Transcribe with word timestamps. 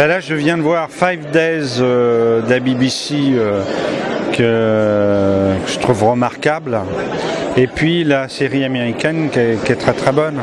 Ben 0.00 0.06
là, 0.06 0.18
je 0.18 0.34
viens 0.34 0.56
de 0.56 0.62
voir 0.62 0.88
Five 0.88 1.30
Days 1.30 1.76
euh, 1.78 2.40
de 2.40 2.48
la 2.48 2.58
BBC 2.58 3.16
euh, 3.34 3.62
que, 4.32 5.70
je 5.70 5.78
trouve 5.78 6.04
remarquable. 6.04 6.80
Et 7.58 7.66
puis 7.66 8.02
la 8.02 8.26
série 8.30 8.64
américaine 8.64 9.28
qui 9.28 9.38
est, 9.38 9.78
très 9.78 9.92
très 9.92 10.12
bonne, 10.12 10.40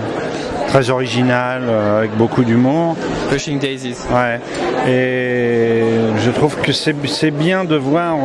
très 0.68 0.92
originale, 0.92 1.64
euh, 1.68 1.98
avec 1.98 2.12
beaucoup 2.12 2.44
d'humour. 2.44 2.98
Pushing 3.32 3.58
Daisies. 3.58 3.96
Ouais. 4.12 4.40
Et 4.88 5.82
je 6.24 6.30
trouve 6.30 6.56
que 6.58 6.72
c'est 6.72 7.32
bien 7.32 7.66
de 7.66 7.78
voir 7.78 8.16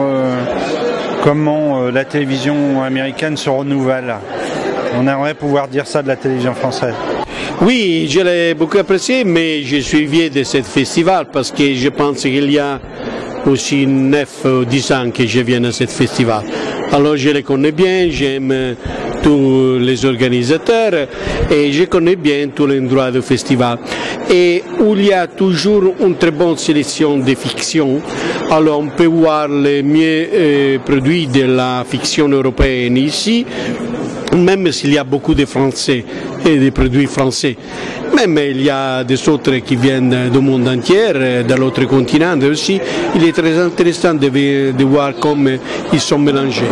comment 1.23 1.89
la 1.89 2.05
télévision 2.05 2.83
américaine 2.83 3.39
se 3.39 3.49
renouvelle. 3.49 4.17
On 4.99 5.09
aimerait 5.09 5.33
pouvoir 5.33 5.69
dire 5.69 5.87
ça 5.87 6.03
de 6.03 6.09
la 6.09 6.17
télévision 6.17 6.53
française. 6.53 6.95
Oui, 7.64 8.08
je 8.11 8.18
l'ai 8.21 8.54
beaucoup 8.54 8.79
apprécié, 8.79 9.22
mais 9.22 9.62
je 9.62 9.76
suis 9.76 10.04
vieux 10.04 10.29
de 10.29 10.43
ce 10.43 10.62
festival 10.62 11.26
parce 11.32 11.52
que 11.52 11.75
je 11.75 11.90
pense 11.90 12.22
qu'il 12.22 12.50
y 12.50 12.58
a 12.58 12.80
aussi 13.46 13.86
9 13.86 14.44
ou 14.46 14.64
10 14.64 14.93
ans 14.93 15.11
que 15.12 15.25
je 15.25 15.38
viens 15.40 15.62
à 15.62 15.71
ce 15.71 15.86
festival. 15.86 16.43
Alors 16.90 17.16
je 17.16 17.30
le 17.30 17.43
connais 17.43 17.71
bien, 17.71 18.08
j'aime 18.11 18.75
tous 19.22 19.79
les 19.79 20.04
organisateurs 20.04 21.07
et 21.48 21.71
je 21.71 21.85
connais 21.85 22.16
bien 22.16 22.48
tout 22.48 22.66
l'endroit 22.66 23.12
du 23.12 23.22
festival. 23.22 23.79
Et 24.29 24.64
où 24.80 24.96
il 24.96 25.07
y 25.07 25.13
a 25.13 25.29
toujours 25.29 25.94
une 26.00 26.16
très 26.16 26.32
bonne 26.32 26.57
sélection 26.57 27.16
de 27.16 27.35
fiction, 27.36 28.02
alors 28.50 28.80
on 28.80 28.88
peut 28.88 29.07
voir 29.07 29.46
les 29.46 29.85
mieux 29.85 30.29
euh, 30.35 30.79
produits 30.80 31.29
de 31.29 31.44
la 31.44 31.85
fiction 31.88 32.28
européenne 32.28 32.97
ici, 32.97 33.47
même 34.36 34.70
s'il 34.72 34.92
y 34.92 34.98
a 34.98 35.05
beaucoup 35.05 35.34
de 35.34 35.45
Français 35.45 36.05
et 36.45 36.56
des 36.56 36.70
produits 36.70 37.06
français. 37.06 37.56
Même 38.14 38.39
il 38.39 38.62
y 38.62 38.70
a 38.70 39.05
des 39.05 39.28
autres 39.28 39.56
qui 39.56 39.77
viennent 39.77 40.30
du 40.30 40.38
monde 40.38 40.69
entier, 40.69 41.12
de 41.47 41.55
l'autre 41.55 41.84
continent 41.84 42.38
aussi. 42.41 42.80
Il 43.14 43.25
est 43.25 43.33
très 43.33 43.58
intéressant 43.58 44.14
de, 44.14 44.84
voir 44.84 45.12
comment 45.19 45.56
ils 45.92 46.00
sont 46.00 46.19
mélangés. 46.19 46.66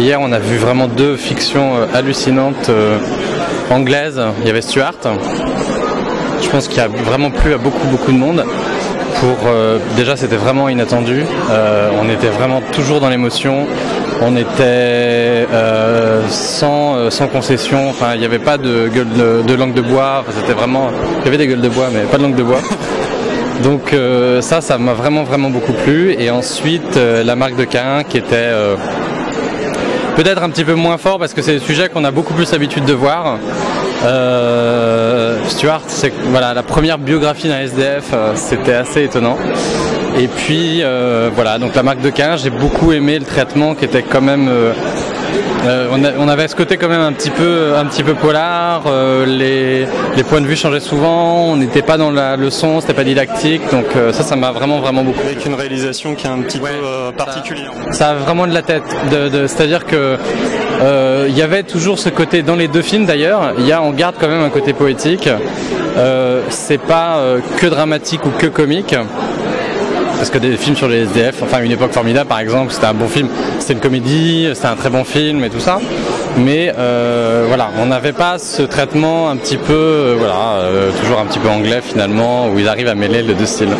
Hier, 0.00 0.20
on 0.20 0.32
a 0.32 0.38
vu 0.38 0.56
vraiment 0.56 0.88
deux 0.88 1.16
fictions 1.16 1.76
euh, 1.76 1.86
hallucinantes 1.94 2.70
euh, 2.70 2.98
anglaises. 3.70 4.20
Il 4.40 4.46
y 4.46 4.50
avait 4.50 4.62
Stuart. 4.62 4.94
Je 6.42 6.48
pense 6.48 6.66
qu'il 6.66 6.80
a 6.80 6.88
vraiment 6.88 7.30
plu 7.30 7.52
à 7.52 7.58
beaucoup, 7.58 7.86
beaucoup 7.88 8.10
de 8.10 8.16
monde. 8.16 8.44
Pour, 9.20 9.36
euh, 9.46 9.78
déjà, 9.96 10.16
c'était 10.16 10.36
vraiment 10.36 10.68
inattendu. 10.68 11.22
on 12.00 12.08
était 12.08 12.28
vraiment 12.28 12.62
toujours 12.72 13.00
dans 13.00 13.10
l'émotion 13.10 13.66
on 14.22 14.36
était 14.36 15.46
euh, 15.52 16.22
sans, 16.28 16.96
euh, 16.96 17.10
sans 17.10 17.28
concession, 17.28 17.88
enfin 17.88 18.14
il 18.14 18.20
n'y 18.20 18.26
avait 18.26 18.38
pas 18.38 18.58
de 18.58 18.88
gueule 18.88 19.44
de, 19.46 19.54
langue 19.54 19.74
de 19.74 19.82
bois, 19.82 20.24
c'était 20.30 20.52
vraiment. 20.52 20.90
Il 21.20 21.24
y 21.24 21.28
avait 21.28 21.38
des 21.38 21.46
gueules 21.46 21.60
de 21.60 21.68
bois 21.68 21.88
mais 21.92 22.00
pas 22.02 22.16
de 22.16 22.22
langue 22.22 22.36
de 22.36 22.42
bois. 22.42 22.60
Donc 23.62 23.92
euh, 23.92 24.40
ça, 24.40 24.60
ça 24.60 24.78
m'a 24.78 24.94
vraiment 24.94 25.24
vraiment 25.24 25.50
beaucoup 25.50 25.72
plu. 25.72 26.14
Et 26.18 26.30
ensuite 26.30 26.96
la 26.96 27.36
marque 27.36 27.56
de 27.56 27.64
Cain 27.64 28.04
qui 28.08 28.18
était 28.18 28.50
peut-être 30.16 30.42
un 30.42 30.50
petit 30.50 30.64
peu 30.64 30.74
moins 30.74 30.98
fort 30.98 31.18
parce 31.18 31.34
que 31.34 31.42
c'est 31.42 31.54
des 31.54 31.64
sujets 31.64 31.88
qu'on 31.88 32.04
a 32.04 32.10
beaucoup 32.10 32.34
plus 32.34 32.50
l'habitude 32.52 32.84
de 32.84 32.94
voir. 32.94 33.38
Stuart, 35.48 35.82
c'est 35.88 36.12
voilà 36.30 36.54
la 36.54 36.62
première 36.62 36.98
biographie 36.98 37.48
d'un 37.48 37.60
SDF, 37.60 38.14
c'était 38.34 38.74
assez 38.74 39.04
étonnant. 39.04 39.36
Et 40.18 40.28
puis 40.28 40.82
euh, 40.82 41.30
voilà, 41.34 41.58
donc 41.58 41.74
la 41.74 41.82
marque 41.82 42.00
de 42.00 42.08
Cain, 42.08 42.36
j'ai 42.36 42.48
beaucoup 42.48 42.92
aimé 42.92 43.18
le 43.18 43.26
traitement 43.26 43.74
qui 43.74 43.84
était 43.84 44.02
quand 44.02 44.22
même. 44.22 44.48
Euh, 44.48 44.72
euh, 45.66 45.88
on, 46.18 46.28
avait 46.28 46.48
ce 46.48 46.54
côté 46.54 46.76
quand 46.76 46.88
même 46.88 47.00
un 47.00 47.12
petit 47.12 47.28
peu, 47.28 47.74
un 47.76 47.84
petit 47.84 48.02
peu 48.02 48.14
polar. 48.14 48.84
les, 49.26 49.86
points 50.28 50.40
de 50.40 50.46
vue 50.46 50.56
changeaient 50.56 50.80
souvent. 50.80 51.48
On 51.48 51.56
n'était 51.56 51.82
pas 51.82 51.98
dans 51.98 52.10
la 52.10 52.36
leçon, 52.36 52.80
c'était 52.80 52.94
pas 52.94 53.04
didactique. 53.04 53.62
Donc 53.72 53.86
ça, 54.12 54.22
ça 54.22 54.36
m'a 54.36 54.52
vraiment, 54.52 54.78
vraiment 54.78 55.02
beaucoup. 55.02 55.20
Avec 55.20 55.44
une 55.44 55.54
réalisation 55.54 56.14
qui 56.14 56.26
est 56.26 56.30
un 56.30 56.40
petit 56.40 56.60
peu 56.60 57.12
particulière. 57.16 57.72
Ça, 57.90 58.10
a 58.10 58.14
vraiment 58.14 58.46
de 58.46 58.54
la 58.54 58.62
tête. 58.62 58.84
C'est-à-dire 59.10 59.86
que 59.86 60.16
il 61.28 61.36
y 61.36 61.42
avait 61.42 61.64
toujours 61.64 61.98
ce 61.98 62.10
côté 62.10 62.42
dans 62.42 62.56
les 62.56 62.68
deux 62.68 62.82
films 62.82 63.04
d'ailleurs. 63.04 63.54
Il 63.58 63.66
y 63.66 63.72
a, 63.72 63.82
on 63.82 63.90
garde 63.90 64.14
quand 64.20 64.28
même 64.28 64.42
un 64.42 64.50
côté 64.50 64.72
poétique. 64.72 65.28
c'est 66.48 66.80
pas 66.80 67.20
que 67.58 67.66
dramatique 67.66 68.24
ou 68.24 68.30
que 68.30 68.46
comique 68.46 68.94
parce 70.16 70.30
que 70.30 70.38
des 70.38 70.56
films 70.56 70.76
sur 70.76 70.88
les 70.88 71.02
SDF, 71.02 71.42
enfin 71.42 71.60
une 71.62 71.72
époque 71.72 71.92
formidable 71.92 72.28
par 72.28 72.40
exemple, 72.40 72.72
c'était 72.72 72.86
un 72.86 72.94
bon 72.94 73.08
film, 73.08 73.28
c'était 73.58 73.74
une 73.74 73.80
comédie, 73.80 74.48
c'était 74.54 74.66
un 74.66 74.76
très 74.76 74.90
bon 74.90 75.04
film 75.04 75.44
et 75.44 75.50
tout 75.50 75.60
ça. 75.60 75.78
Mais 76.38 76.72
euh, 76.76 77.44
voilà, 77.48 77.70
on 77.78 77.86
n'avait 77.86 78.12
pas 78.12 78.38
ce 78.38 78.62
traitement 78.62 79.30
un 79.30 79.36
petit 79.36 79.56
peu, 79.56 79.72
euh, 79.72 80.14
voilà, 80.18 80.58
euh, 80.60 80.90
toujours 81.00 81.18
un 81.18 81.26
petit 81.26 81.38
peu 81.38 81.48
anglais 81.48 81.80
finalement, 81.82 82.48
où 82.48 82.58
ils 82.58 82.68
arrivent 82.68 82.88
à 82.88 82.94
mêler 82.94 83.22
les 83.22 83.34
deux 83.34 83.46
styles. 83.46 83.74